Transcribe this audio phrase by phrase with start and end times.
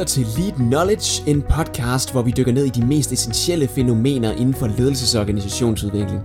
[0.00, 4.32] lytter til Lead Knowledge, en podcast, hvor vi dykker ned i de mest essentielle fænomener
[4.32, 6.20] inden for ledelses- og organisationsudvikling.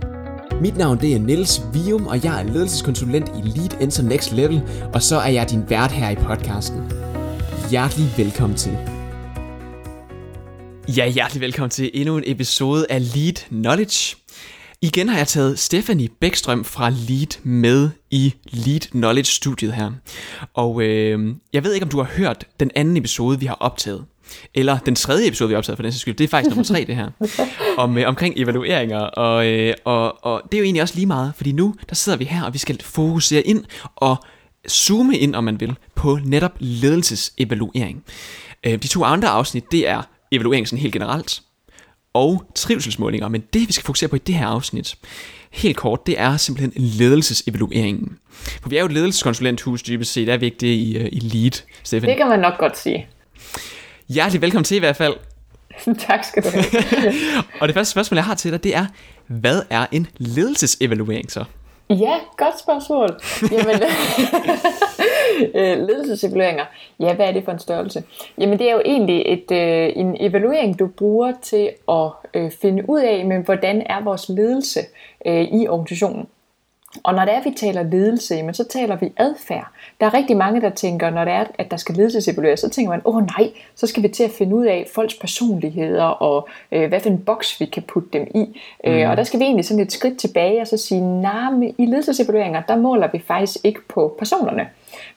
[0.60, 4.62] Mit navn det er Niels Vium, og jeg er ledelseskonsulent i Lead Enter Next Level,
[4.94, 6.92] og så er jeg din vært her i podcasten.
[7.70, 8.72] Hjertelig velkommen til.
[10.96, 14.16] Ja, hjertelig velkommen til endnu en episode af Lead Knowledge.
[14.82, 19.92] Igen har jeg taget Stephanie Bækstrøm fra Lead med i Lead Knowledge studiet her.
[20.54, 24.04] Og øh, jeg ved ikke, om du har hørt den anden episode, vi har optaget.
[24.54, 26.14] Eller den tredje episode, vi har optaget for den sags skyld.
[26.14, 27.10] Det er faktisk nummer tre, det her.
[27.82, 28.98] Om, øh, omkring evalueringer.
[28.98, 32.18] Og, øh, og, og det er jo egentlig også lige meget, fordi nu der sidder
[32.18, 33.64] vi her, og vi skal fokusere ind
[33.96, 34.16] og
[34.68, 38.04] zoome ind, om man vil, på netop ledelsesevaluering.
[38.64, 41.42] Øh, de to andre afsnit, det er evaluering sådan helt generelt,
[42.16, 44.94] og trivselsmålinger, men det vi skal fokusere på i det her afsnit,
[45.50, 48.18] helt kort, det er simpelthen ledelsesevalueringen.
[48.62, 52.08] For vi er jo et ledelseskonsulenthus, dybest set er vigtigt i, uh, i lead, Stefan.
[52.08, 53.08] Det kan man nok godt sige.
[54.08, 55.14] Hjertelig velkommen til i hvert fald.
[56.08, 57.12] tak skal du have.
[57.60, 58.86] og det første spørgsmål, jeg har til dig, det er,
[59.26, 61.44] hvad er en ledelsesevaluering så?
[61.90, 63.20] Ja, godt spørgsmål.
[63.52, 63.88] Jamen, øh,
[65.86, 66.64] ledelsesevalueringer.
[67.00, 68.02] Ja, hvad er det for en størrelse?
[68.38, 72.90] Jamen, det er jo egentlig et, øh, en evaluering, du bruger til at øh, finde
[72.90, 74.80] ud af, men hvordan er vores ledelse
[75.26, 76.26] øh, i organisationen.
[77.02, 79.66] Og når det er, at vi taler ledelse, men så taler vi adfærd.
[80.00, 82.90] Der er rigtig mange, der tænker, når det er, at der skal ledelsesevalueres, så tænker
[82.90, 86.48] man, åh oh, nej, så skal vi til at finde ud af folks personligheder, og
[86.72, 88.60] øh, hvad for en boks vi kan putte dem i.
[88.84, 88.98] Øh, mm.
[88.98, 91.70] Øh, og der skal vi egentlig sådan et skridt tilbage, og så sige, nej, nah,
[91.78, 94.68] i ledelsesevalueringer, der måler vi faktisk ikke på personerne.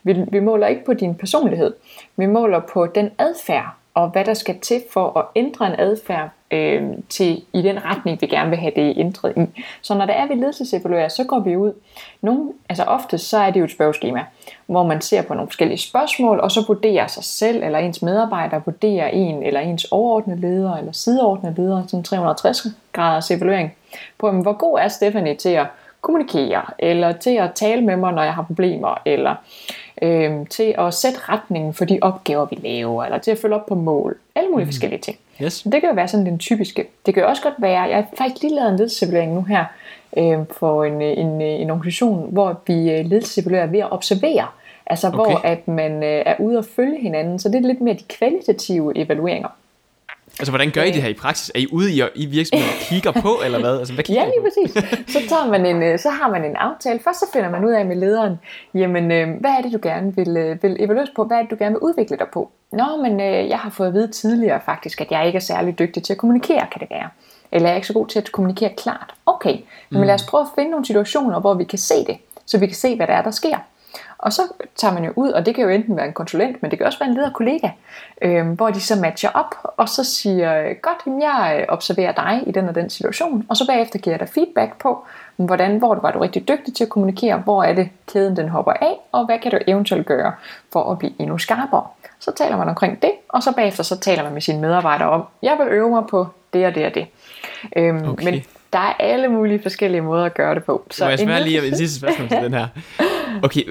[0.03, 1.73] Vi, vi måler ikke på din personlighed.
[2.15, 6.29] Vi måler på den adfærd, og hvad der skal til for at ændre en adfærd
[6.51, 9.63] øh, til i den retning, vi gerne vil have det ændret i.
[9.81, 11.73] Så når der er vi ledelsesevaluerer, så går vi ud.
[12.21, 14.25] Nogle, altså ofte så er det jo et spørgeskema,
[14.65, 18.61] hvor man ser på nogle forskellige spørgsmål, og så vurderer sig selv eller ens medarbejder,
[18.65, 23.75] vurderer en eller ens overordnede leder eller sideordnede leder, sådan 360 graders evaluering,
[24.17, 25.67] på hvor god er Stephanie til at
[26.01, 29.35] kommunikere, eller til at tale med mig, når jeg har problemer, eller
[30.01, 33.65] øh, til at sætte retningen for de opgaver, vi laver, eller til at følge op
[33.65, 34.17] på mål.
[34.35, 34.71] Alle mulige mm.
[34.71, 35.17] forskellige ting.
[35.41, 35.61] Yes.
[35.61, 36.85] Det kan jo være sådan den typiske.
[37.05, 39.65] Det kan jo også godt være, jeg har faktisk lige lavet en ledelsessimulering nu her,
[40.17, 44.47] øh, for en, en, en organisation, hvor vi øh, ledelsessimuleret ved at observere.
[44.85, 45.17] Altså okay.
[45.17, 47.39] hvor at man øh, er ude og følge hinanden.
[47.39, 49.49] Så det er lidt mere de kvalitative evalueringer.
[50.39, 51.51] Altså, hvordan gør I det her i praksis?
[51.55, 53.79] Er I ude i, i virksomheden og kigger på, eller hvad?
[53.79, 54.73] Altså, hvad ja, lige præcis.
[55.13, 56.99] Så, tager man en, øh, så har man en aftale.
[56.99, 58.39] Først så finder man ud af med lederen,
[58.73, 61.23] jamen, øh, hvad er det, du gerne vil, øh, vil evalueres på?
[61.23, 62.51] Hvad er det, du gerne vil udvikle dig på?
[62.71, 66.03] Nå, men jeg har fået at vide tidligere faktisk, at jeg ikke er særlig dygtig
[66.03, 67.09] til at kommunikere, kan det være.
[67.51, 69.13] Eller jeg er ikke så god til at kommunikere klart.
[69.25, 69.57] Okay,
[69.89, 72.67] men lad os prøve at finde nogle situationer, hvor vi kan se det, så vi
[72.67, 73.57] kan se, hvad der er, der sker.
[74.19, 74.41] Og så
[74.75, 76.87] tager man jo ud, og det kan jo enten være en konsulent, men det kan
[76.87, 77.69] også være en leder kollega,
[78.21, 82.69] øh, hvor de så matcher op, og så siger, godt, jeg observerer dig i den
[82.69, 86.11] og den situation, og så bagefter giver jeg dig feedback på, hvordan, hvor du var
[86.11, 89.39] du rigtig dygtig til at kommunikere, hvor er det kæden den hopper af, og hvad
[89.39, 90.33] kan du eventuelt gøre
[90.73, 91.87] for at blive endnu skarpere.
[92.19, 95.23] Så taler man omkring det, og så bagefter så taler man med sine medarbejdere om,
[95.41, 97.07] jeg vil øve mig på det og det og det.
[97.75, 98.25] Øhm, okay.
[98.25, 98.43] Men
[98.73, 100.85] der er alle mulige forskellige måder at gøre det på.
[100.91, 102.67] Så Må jeg spørge lige om et sidste spørgsmål til den her?
[103.43, 103.63] Okay,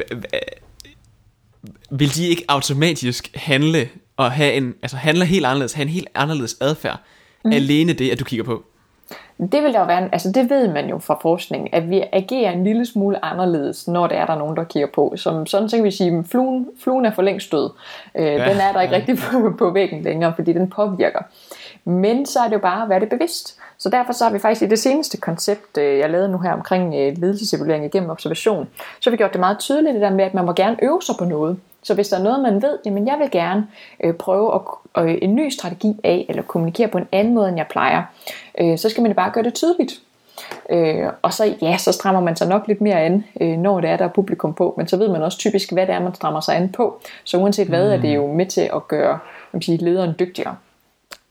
[1.91, 6.09] vil de ikke automatisk handle og have en, altså handle helt anderledes, have en helt
[6.15, 7.01] anderledes adfærd,
[7.45, 7.53] mm.
[7.53, 8.65] alene det, at du kigger på?
[9.53, 12.53] Det vil der jo være, altså det ved man jo fra forskning, at vi agerer
[12.53, 15.13] en lille smule anderledes, når det er der nogen, der kigger på.
[15.17, 17.71] Som sådan så kan vi sige, at fluen, fluen er for længst død.
[18.15, 19.01] Øh, ja, den er der ikke ja.
[19.01, 21.23] rigtig på, på væggen længere, fordi den påvirker.
[21.89, 23.59] Men så er det jo bare at være det bevidst.
[23.79, 26.53] Så derfor så har vi faktisk i det seneste koncept, øh, jeg lavede nu her
[26.53, 28.69] omkring øh, ledelsesevaluering igennem observation,
[29.01, 31.03] så har vi gjort det meget tydeligt det der med, at man må gerne øve
[31.03, 31.59] sig på noget.
[31.83, 33.67] Så hvis der er noget, man ved, jamen jeg vil gerne
[34.05, 34.61] øh, prøve at,
[35.05, 38.03] øh, en ny strategi af, eller kommunikere på en anden måde, end jeg plejer,
[38.61, 39.93] øh, så skal man bare gøre det tydeligt.
[40.71, 43.91] Øh, og så ja, så strammer man sig nok lidt mere an, øh, når det
[43.91, 46.15] er, der er publikum på, men så ved man også typisk, hvad det er, man
[46.15, 47.01] strammer sig an på.
[47.25, 47.93] Så uanset hvad, mm.
[47.93, 49.19] er det jo med til at gøre
[49.53, 50.57] man sige, lederen dygtigere.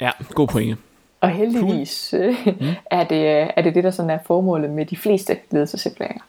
[0.01, 0.77] Ja, god pointe.
[1.21, 2.55] Og heldigvis cool.
[2.59, 2.67] mm.
[2.91, 3.27] er, det,
[3.57, 6.23] er det det, der sådan er formålet med de fleste ledelseserklæringer.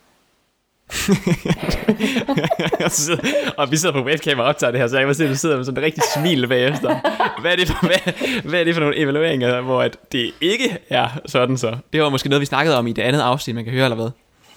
[3.58, 5.36] og vi sidder på webcam og optager det her, så jeg kan se, at du
[5.36, 7.00] sidder med sådan en rigtig smil bagefter.
[7.40, 8.12] Hvad er, det for, hvad,
[8.50, 11.76] hvad er det for nogle evalueringer, hvor at det ikke er sådan så?
[11.92, 13.96] Det var måske noget, vi snakkede om i det andet afsnit, man kan høre, eller
[13.96, 14.10] hvad?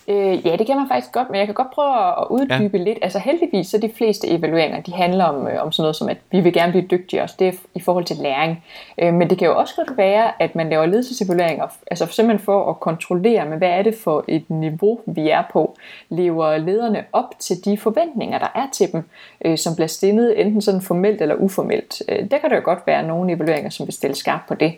[0.08, 2.84] Øh, ja, det kan man faktisk godt, men jeg kan godt prøve at uddybe ja.
[2.84, 3.00] lidt.
[3.02, 6.18] Altså heldigvis, så de fleste evalueringer, de handler om, øh, om sådan noget som, at
[6.32, 8.64] vi vil gerne blive dygtigere, også det er i forhold til læring.
[8.98, 12.70] Øh, men det kan jo også godt være, at man laver ledelsesevalueringer, altså simpelthen for
[12.70, 15.78] at kontrollere, men hvad er det for et niveau, vi er på?
[16.10, 19.04] Lever lederne op til de forventninger, der er til dem,
[19.46, 22.02] øh, som bliver stillet enten sådan formelt eller uformelt?
[22.10, 24.74] Øh, der kan der jo godt være nogle evalueringer, som vil stille skarpt på det.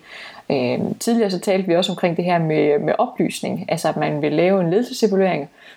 [0.51, 4.21] Øh, tidligere så talte vi også omkring det her med, med oplysning, altså at man
[4.21, 5.22] vil lave en ledelsesevaluering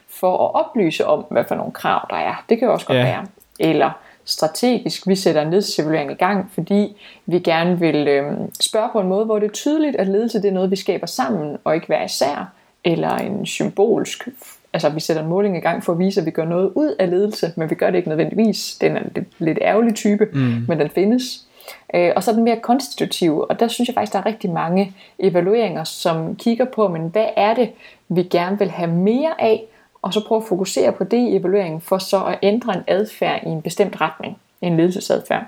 [0.08, 2.44] for at oplyse om, hvad for nogle krav der er.
[2.48, 3.04] Det kan jo også godt ja.
[3.04, 3.26] være.
[3.60, 3.90] Eller
[4.24, 6.96] strategisk, vi sætter en ledelsesevaluering i gang, fordi
[7.26, 10.48] vi gerne vil øh, spørge på en måde, hvor det er tydeligt, at ledelse det
[10.48, 12.52] er noget, vi skaber sammen, og ikke hver især,
[12.84, 14.28] eller en symbolsk,
[14.72, 16.94] altså vi sætter en måling i gang for at vise, at vi gør noget ud
[16.98, 18.76] af ledelse, men vi gør det ikke nødvendigvis.
[18.80, 20.64] Den er en lidt, lidt ærgerlig type, mm.
[20.68, 21.45] men den findes.
[21.94, 24.94] Øh, og så den mere konstitutive, og der synes jeg faktisk, der er rigtig mange
[25.18, 27.72] evalueringer, som kigger på, men hvad er det,
[28.08, 29.64] vi gerne vil have mere af,
[30.02, 33.42] og så prøve at fokusere på det i evalueringen, for så at ændre en adfærd
[33.42, 35.44] i en bestemt retning, en ledelsesadfærd.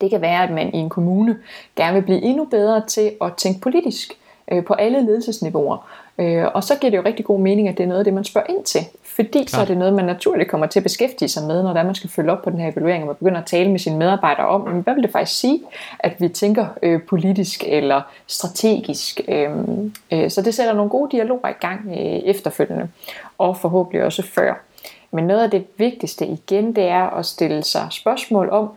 [0.00, 1.38] Det kan være, at man i en kommune
[1.76, 4.12] gerne vil blive endnu bedre til at tænke politisk
[4.52, 5.88] øh, på alle ledelsesniveauer.
[6.18, 8.14] Øh, og så giver det jo rigtig god mening, at det er noget af det,
[8.14, 8.80] man spørger ind til.
[9.02, 9.46] Fordi Klar.
[9.46, 11.94] så er det noget, man naturligt kommer til at beskæftige sig med, når der man
[11.94, 14.46] skal følge op på den her evaluering, og man begynder at tale med sine medarbejdere
[14.46, 15.62] om, hvad vil det faktisk sige,
[15.98, 19.20] at vi tænker øh, politisk eller strategisk.
[19.28, 19.50] Øh,
[20.12, 21.96] øh, så det sætter nogle gode dialoger i gang øh,
[22.30, 22.88] efterfølgende,
[23.38, 24.54] og forhåbentlig også før.
[25.10, 28.70] Men noget af det vigtigste igen, det er at stille sig spørgsmål om,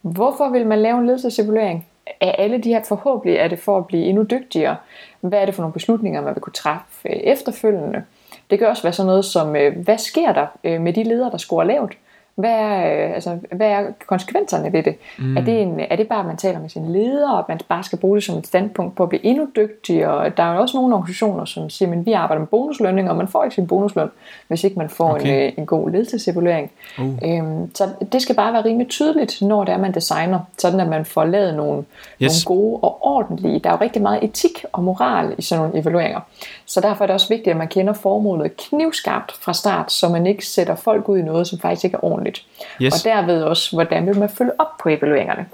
[0.00, 1.86] hvorfor vil man lave en ledelsesevaluering?
[2.20, 4.76] Er alle de her forhåbentlig, er det for at blive endnu dygtigere?
[5.20, 8.04] Hvad er det for nogle beslutninger, man vil kunne træffe øh, efterfølgende?
[8.50, 11.30] Det kan også være sådan noget som, øh, hvad sker der øh, med de ledere,
[11.30, 11.96] der scorer lavt?
[12.34, 14.96] Hvad er, øh, altså, hvad er konsekvenserne ved det?
[15.18, 15.36] Mm.
[15.36, 17.60] Er, det en, er det bare, at man taler med sin leder, og at man
[17.68, 20.28] bare skal bruge det som et standpunkt på at blive endnu dygtigere?
[20.36, 23.28] Der er jo også nogle organisationer, som siger, at vi arbejder med bonuslønning, og man
[23.28, 24.08] får ikke sin bonusløn,
[24.48, 25.26] hvis ikke man får okay.
[25.26, 26.70] en, øh, en god ledelsesevaluering.
[26.98, 27.18] Uh.
[27.24, 30.88] Øhm, så det skal bare være rimelig tydeligt, når det er, man designer, sådan at
[30.88, 31.84] man får lavet nogle,
[32.22, 32.46] yes.
[32.46, 33.58] nogle gode og ordentlige.
[33.58, 36.20] Der er jo rigtig meget etik og moral i sådan nogle evalueringer.
[36.66, 40.26] Så derfor er det også vigtigt, at man kender formålet knivskarpt fra start, så man
[40.26, 42.46] ikke sætter folk ud i noget, som faktisk ikke er ordentligt.
[42.82, 42.92] Yes.
[42.94, 45.46] Og derved også, hvordan vil man følge op på evalueringerne.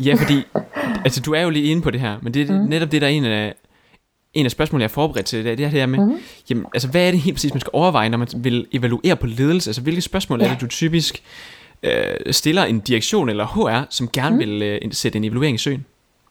[0.00, 0.42] Ja, fordi
[1.04, 2.68] altså, du er jo lige inde på det her, men det er mm.
[2.68, 3.54] netop det, der er en af,
[4.34, 6.18] en af spørgsmålene, jeg har forberedt til det, det er det her med, mm.
[6.50, 9.26] jamen, altså, hvad er det helt præcis, man skal overveje, når man vil evaluere på
[9.26, 9.70] ledelse?
[9.70, 10.46] Altså, hvilke spørgsmål ja.
[10.46, 11.22] er det, du typisk
[11.82, 14.38] øh, stiller en direktion eller HR, som gerne mm.
[14.38, 15.84] vil øh, sætte en evaluering i søen?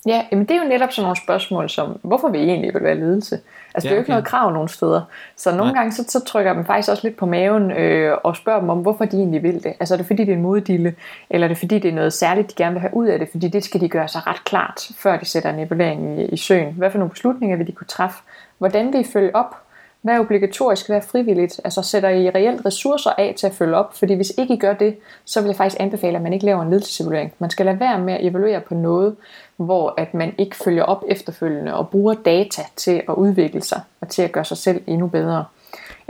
[0.05, 2.95] Ja, men det er jo netop sådan nogle spørgsmål som, hvorfor vil I egentlig evaluere
[2.95, 3.39] ledelse?
[3.73, 4.11] Altså, ja, det er jo ikke okay.
[4.11, 5.01] noget krav nogen steder.
[5.35, 5.81] Så nogle Nej.
[5.81, 8.69] gange, så, så trykker jeg dem faktisk også lidt på maven øh, og spørger dem
[8.69, 9.73] om, hvorfor de egentlig vil det.
[9.79, 10.95] Altså, er det fordi, det er en moddille,
[11.29, 13.29] eller er det fordi, det er noget særligt, de gerne vil have ud af det?
[13.31, 16.37] Fordi det skal de gøre sig ret klart, før de sætter en evaluering i, i
[16.37, 16.73] søen.
[16.73, 18.17] Hvad for nogle beslutninger vil de kunne træffe?
[18.57, 19.55] Hvordan vil I følge op?
[20.03, 20.87] Hvad er obligatorisk?
[20.87, 21.61] Hvad er frivilligt?
[21.63, 23.93] Altså sætter I reelt ressourcer af til at følge op?
[23.95, 26.61] Fordi hvis ikke I gør det, så vil jeg faktisk anbefale, at man ikke laver
[26.61, 27.33] en ledelsesevaluering.
[27.39, 29.15] Man skal lade være med at evaluere på noget,
[29.57, 34.09] hvor at man ikke følger op efterfølgende og bruger data til at udvikle sig og
[34.09, 35.45] til at gøre sig selv endnu bedre.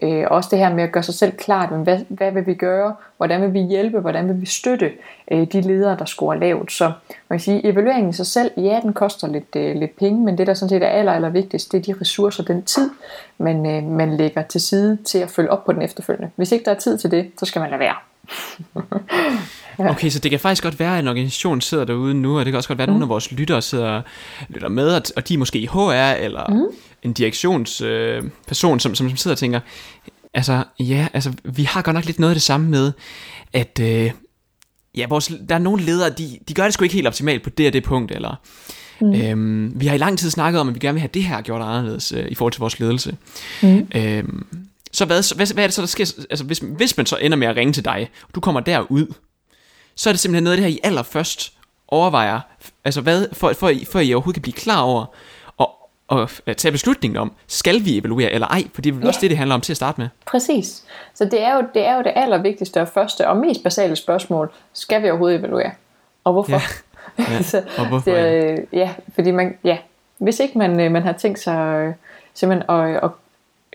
[0.01, 2.53] Øh, også det her med at gøre sig selv klart, men hvad, hvad vil vi
[2.53, 4.91] gøre, hvordan vil vi hjælpe, hvordan vil vi støtte
[5.31, 6.71] øh, de ledere, der scorer lavt.
[6.71, 6.91] Så
[7.29, 10.37] man kan sige, evalueringen i sig selv, ja, den koster lidt, øh, lidt penge, men
[10.37, 12.89] det der sådan set er aller, aller vigtigst, det er de ressourcer, den tid,
[13.37, 16.31] man, øh, man lægger til side til at følge op på den efterfølgende.
[16.35, 17.95] Hvis ikke der er tid til det, så skal man lade være.
[19.79, 19.89] Ja.
[19.89, 22.51] Okay, så det kan faktisk godt være, at en organisation sidder derude nu, og det
[22.51, 22.93] kan også godt være, at mm.
[22.93, 24.01] nogle af vores lyttere sidder
[24.49, 26.75] lytter med, og de er måske i HR, eller mm.
[27.03, 29.59] En direktionsperson, øh, som, som, som sidder og tænker,
[30.33, 32.91] altså, ja, altså, vi har godt nok lidt noget af det samme med,
[33.53, 34.11] at øh,
[34.95, 37.49] ja, vores, der er nogle ledere, de, de gør det sgu ikke helt optimalt på
[37.49, 38.35] det og det punkt, eller
[39.01, 39.13] mm.
[39.13, 41.41] øhm, vi har i lang tid snakket om, at vi gerne vil have det her
[41.41, 43.17] gjort anderledes øh, i forhold til vores ledelse.
[43.61, 43.87] Mm.
[43.95, 44.45] Øhm,
[44.91, 46.13] så hvad, hvad, hvad er det så, der sker?
[46.29, 49.13] Altså, hvis, hvis man så ender med at ringe til dig, og du kommer derud,
[49.95, 51.53] så er det simpelthen noget af det her, I allerførst
[51.87, 52.39] overvejer,
[52.85, 55.05] altså hvad, for, for, for I overhovedet kan blive klar over,
[56.07, 59.07] og, og tage beslutningen om, skal vi evaluere eller ej, for det er vel ja.
[59.07, 60.09] også det, det handler om til at starte med.
[60.25, 60.83] Præcis.
[61.13, 64.51] Så det er jo det, er jo det allervigtigste og første og mest basale spørgsmål,
[64.73, 65.71] skal vi overhovedet evaluere?
[66.23, 66.51] Og hvorfor?
[66.51, 66.61] Ja.
[67.19, 67.41] Ja.
[67.41, 68.11] så, og hvorfor?
[68.11, 69.77] Det, ja, fordi man, ja,
[70.17, 71.93] hvis ikke man, øh, man har tænkt sig øh,
[72.33, 73.09] simpelthen at, at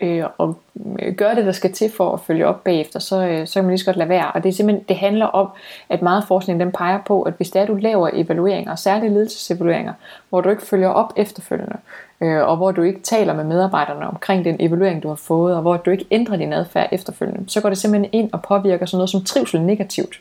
[0.03, 0.59] øh, og
[0.99, 3.65] øh, gøre det, der skal til for at følge op bagefter, så, øh, så kan
[3.65, 4.33] man lige så godt lade være.
[4.33, 5.49] Og det, er simpelthen, det handler om,
[5.89, 9.93] at meget forskning den peger på, at hvis det er, du laver evalueringer, særligt ledelsesevalueringer,
[10.29, 11.77] hvor du ikke følger op efterfølgende,
[12.21, 15.63] øh, og hvor du ikke taler med medarbejderne omkring den evaluering, du har fået, og
[15.63, 18.97] hvor du ikke ændrer din adfærd efterfølgende, så går det simpelthen ind og påvirker sådan
[18.97, 20.21] noget som trivsel negativt.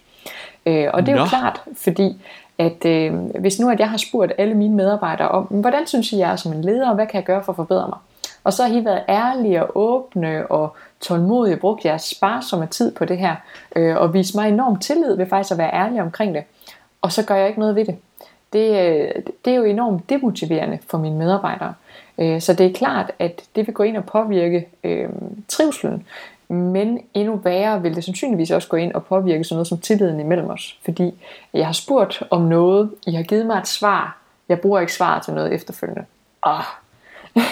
[0.65, 1.21] Øh, og det er Nå.
[1.21, 2.21] jo klart, fordi
[2.59, 6.17] at øh, hvis nu at jeg har spurgt alle mine medarbejdere om, hvordan synes I,
[6.17, 7.97] jeg er som en leder, og hvad kan jeg gøre for at forbedre mig?
[8.47, 13.05] Og så har I været ærlige og åbne og tålmodige, brugt jeres sparsomme tid på
[13.05, 13.35] det her,
[13.75, 16.43] øh, og vist mig enorm tillid ved faktisk at være ærlig omkring det.
[17.01, 17.97] Og så gør jeg ikke noget ved det.
[18.53, 21.73] Det, øh, det er jo enormt demotiverende for mine medarbejdere.
[22.17, 25.09] Øh, så det er klart, at det vil gå ind og påvirke øh,
[25.47, 26.07] trivselen,
[26.47, 30.19] men endnu værre vil det sandsynligvis også gå ind og påvirke sådan noget som tilliden
[30.19, 30.79] imellem os.
[30.85, 31.13] Fordi
[31.53, 34.17] jeg har spurgt om noget, I har givet mig et svar,
[34.49, 36.05] jeg bruger ikke svaret til noget efterfølgende.
[36.43, 36.63] Ah,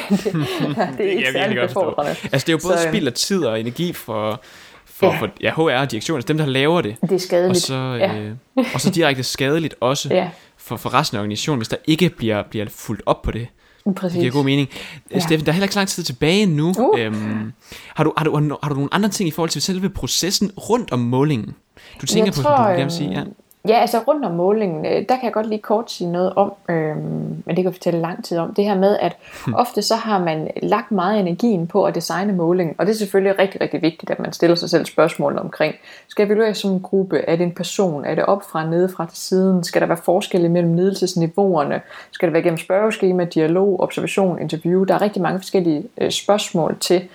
[0.09, 0.23] det,
[0.97, 2.11] det er ikke særlig befordrende.
[2.11, 4.41] Altså det er jo både så, spild af tid og energi for,
[4.85, 5.19] for, ja.
[5.19, 6.95] for ja, HR og direktionen, altså dem der laver det.
[7.01, 7.55] Det er skadeligt.
[7.55, 8.15] Og så, ja.
[8.15, 8.33] øh,
[8.73, 10.29] og så direkte skadeligt også ja.
[10.57, 13.47] for, for resten af organisationen, hvis der ikke bliver, bliver fuldt op på det.
[13.95, 14.13] Præcis.
[14.13, 14.69] Det giver god mening.
[15.11, 15.19] Ja.
[15.19, 16.73] Steffen, der er heller ikke så lang tid tilbage nu.
[16.77, 16.99] Uh.
[16.99, 17.53] Øhm,
[17.87, 20.91] har, du, har, du, har du nogle andre ting i forhold til selve processen rundt
[20.91, 21.55] om målingen?
[22.01, 23.11] Du tænker jeg på, tror, du vil sige?
[23.11, 23.23] Ja.
[23.67, 26.53] Ja, altså rundt om målingen, øh, der kan jeg godt lige kort sige noget om,
[26.69, 28.53] øhm, men det kan jeg fortælle lang tid om.
[28.53, 29.53] Det her med, at hmm.
[29.53, 33.39] ofte så har man lagt meget energien på at designe målingen, og det er selvfølgelig
[33.39, 35.75] rigtig, rigtig vigtigt, at man stiller sig selv spørgsmål omkring,
[36.07, 37.17] skal vi evaluere som en gruppe?
[37.17, 38.05] Er det en person?
[38.05, 39.63] Er det op fra, nede fra til siden?
[39.63, 41.81] Skal der være forskel mellem ledelsesniveauerne?
[42.11, 44.83] Skal det være gennem spørgeskema, dialog, observation, interview?
[44.83, 47.07] Der er rigtig mange forskellige øh, spørgsmål til,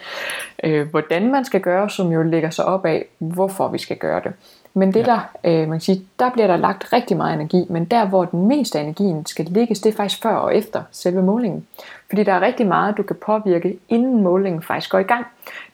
[0.64, 4.20] øh, hvordan man skal gøre, som jo lægger sig op af, hvorfor vi skal gøre
[4.24, 4.32] det.
[4.74, 5.04] Men det ja.
[5.04, 8.24] der, øh, man kan sige, der bliver der lagt rigtig meget energi, men der hvor
[8.24, 11.66] den meste af energien skal ligges, det er faktisk før og efter selve målingen.
[12.08, 15.26] Fordi der er rigtig meget, du kan påvirke, inden målingen faktisk går i gang.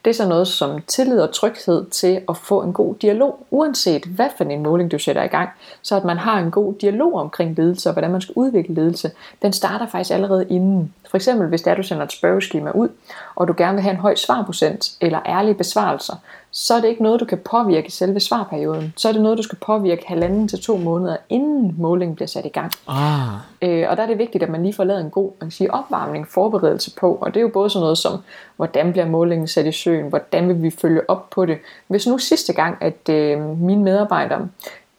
[0.05, 4.05] Det er så noget som tillid og tryghed til at få en god dialog, uanset
[4.05, 5.49] hvad for en måling du sætter i gang.
[5.81, 9.11] Så at man har en god dialog omkring ledelse og hvordan man skal udvikle ledelse,
[9.41, 10.93] den starter faktisk allerede inden.
[11.09, 12.89] For eksempel hvis det er, du sender et spørgeskema ud,
[13.35, 16.15] og du gerne vil have en høj svarprocent eller ærlige besvarelser,
[16.59, 18.93] så er det ikke noget, du kan påvirke selve svarperioden.
[18.97, 22.45] Så er det noget, du skal påvirke halvanden til to måneder, inden målingen bliver sat
[22.45, 22.71] i gang.
[22.87, 23.33] Ah.
[23.61, 25.51] Øh, og der er det vigtigt, at man lige får lavet en god man kan
[25.51, 27.17] sige, opvarmning, forberedelse på.
[27.21, 28.19] Og det er jo både sådan noget som,
[28.55, 31.57] hvordan bliver målingen sat i søen, hvordan vil vi følge op på det.
[31.87, 34.47] Hvis nu sidste gang, at øh, mine medarbejdere,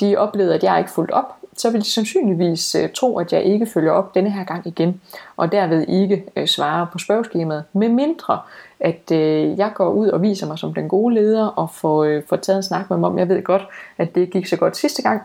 [0.00, 3.42] de oplevede, at jeg ikke fulgte op, så vil de sandsynligvis øh, tro, at jeg
[3.42, 5.00] ikke følger op denne her gang igen,
[5.36, 8.38] og derved ikke øh, svarer på spørgeskemaet, med mindre
[8.80, 12.22] at øh, jeg går ud og viser mig som den gode leder og får, øh,
[12.28, 13.62] får taget en snak med dem om, jeg ved godt,
[13.98, 15.22] at det gik så godt sidste gang,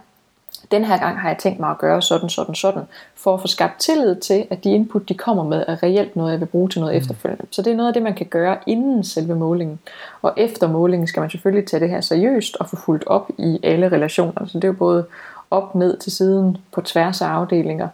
[0.71, 2.83] den her gang har jeg tænkt mig at gøre sådan, sådan, sådan,
[3.15, 6.31] for at få skabt tillid til, at de input, de kommer med, er reelt noget,
[6.31, 6.97] jeg vil bruge til noget mm.
[6.97, 7.45] efterfølgende.
[7.51, 9.79] Så det er noget af det, man kan gøre inden selve målingen.
[10.21, 13.59] Og efter målingen skal man selvfølgelig tage det her seriøst og få fuldt op i
[13.63, 14.45] alle relationer.
[14.45, 15.05] Så det er jo både
[15.53, 17.87] op, ned til siden, på tværs af afdelinger,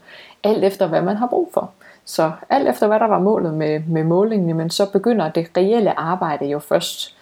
[0.43, 1.71] alt efter hvad man har brug for.
[2.05, 5.99] Så alt efter hvad der var målet med, med målingen, men så begynder det reelle
[5.99, 7.15] arbejde jo først,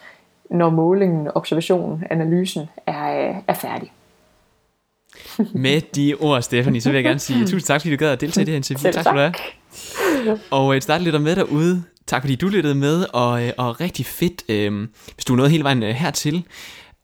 [0.50, 3.92] når målingen, observationen, analysen er, er færdig.
[5.54, 8.22] Med de ord, Stephanie, så vil jeg gerne sige tusind tak, fordi du gad at
[8.22, 8.82] deltage i det her interview.
[8.82, 10.40] Selv tak skal du have.
[10.52, 11.84] Og et start lytter med derude.
[12.08, 15.52] Tak fordi du lyttede med, og, øh, og rigtig fedt, øh, hvis du er nået
[15.52, 16.46] hele vejen øh, hertil.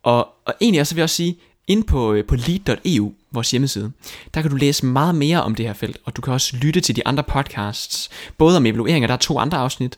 [0.03, 3.91] Og, og egentlig også vil jeg også sige, ind på, øh, på lead.eu, vores hjemmeside,
[4.33, 6.81] der kan du læse meget mere om det her felt, og du kan også lytte
[6.81, 9.97] til de andre podcasts, både om evalueringer, der er to andre afsnit,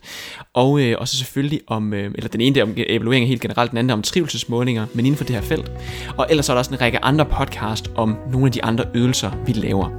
[0.53, 3.77] og øh, også selvfølgelig om, øh, eller den ene der om evalueringer helt generelt, den
[3.77, 5.71] anden om trivselsmålinger, men inden for det her felt.
[6.17, 9.31] Og ellers er der også en række andre podcast om nogle af de andre øvelser,
[9.45, 9.89] vi laver.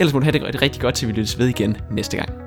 [0.00, 2.45] Ellers må du have det rigtig godt, til vi lyttes ved igen næste gang.